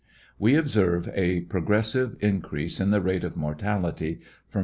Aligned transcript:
We 0.39 0.55
observe 0.55 1.11
a 1.13 1.41
progressive 1.41 2.15
increase 2.21 2.79
of 2.79 2.89
the 2.89 3.01
rate 3.01 3.23
of 3.23 3.37
mortality, 3.37 4.21
from 4.49 4.59
3. 4.59 4.59